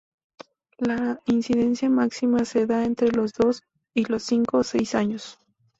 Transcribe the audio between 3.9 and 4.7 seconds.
y los cinco o